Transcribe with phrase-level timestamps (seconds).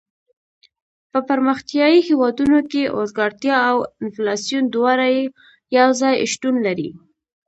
[1.11, 5.05] په پرمختیایي هېوادونو کې اوزګارتیا او انفلاسیون دواړه
[5.77, 6.89] یو ځای شتون لري.